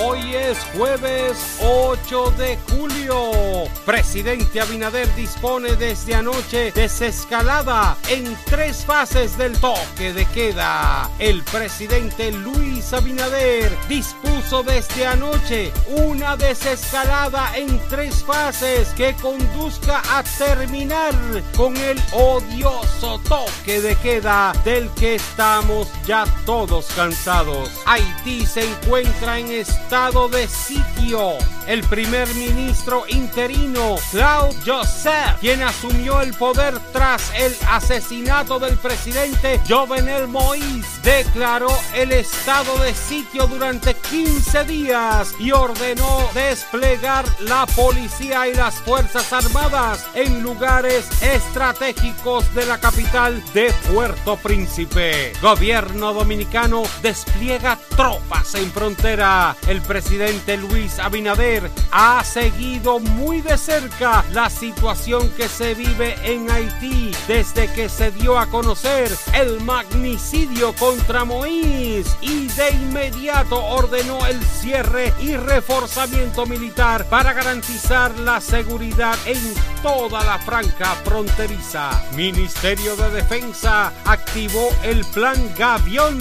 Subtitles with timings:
[0.00, 3.30] Hoy es jueves 8 de julio.
[3.84, 11.10] Presidente Abinader dispone desde anoche desescalada en tres fases del toque de queda.
[11.18, 20.22] El presidente Luis Abinader dispuso desde anoche una desescalada en tres fases que conduzca a
[20.22, 21.12] terminar
[21.54, 27.68] con el odioso toque de queda del que estamos ya todos cansados.
[27.84, 29.48] Haití se encuentra en
[29.90, 31.36] de sitio.
[31.66, 39.60] El primer ministro interino, Claude Joseph, quien asumió el poder tras el asesinato del presidente
[39.68, 48.48] Jovenel Moïse, declaró el estado de sitio durante 15 días y ordenó desplegar la policía
[48.48, 55.32] y las fuerzas armadas en lugares estratégicos de la capital de Puerto Príncipe.
[55.40, 59.54] Gobierno dominicano despliega tropas en frontera.
[59.72, 66.50] El presidente Luis Abinader ha seguido muy de cerca la situación que se vive en
[66.50, 74.26] Haití desde que se dio a conocer el magnicidio contra Moïse y de inmediato ordenó
[74.26, 81.90] el cierre y reforzamiento militar para garantizar la seguridad en toda la franca fronteriza.
[82.14, 86.18] Ministerio de Defensa activó el plan Gavión.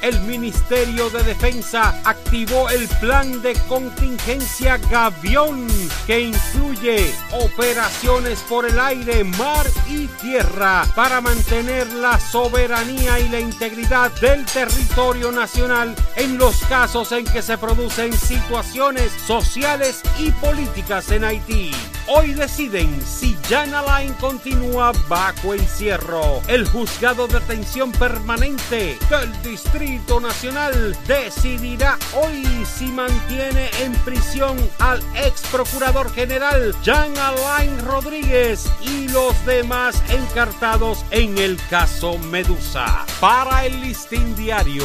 [0.00, 5.66] El Ministerio de Defensa activó el plan de contingencia Gavión
[6.06, 13.38] que incluye operaciones por el aire, mar y tierra para mantener la soberanía y la
[13.38, 21.10] integridad del territorio nacional en los casos en que se producen situaciones sociales y políticas
[21.10, 21.70] en Haití.
[22.10, 26.40] Hoy deciden si Jan Alain continúa bajo encierro.
[26.48, 35.02] El juzgado de atención permanente del Distrito Nacional decidirá hoy si mantiene en prisión al
[35.16, 43.04] ex procurador general Jan Alain Rodríguez y los demás encartados en el caso Medusa.
[43.20, 44.84] Para el listín diario,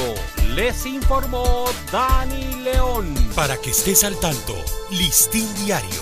[0.56, 3.14] les informó Dani León.
[3.34, 4.56] Para que estés al tanto,
[4.92, 6.02] Listín Diario,